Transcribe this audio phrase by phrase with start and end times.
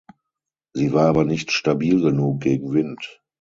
[0.73, 3.21] Sie war aber nicht stabil genug gegen Wind.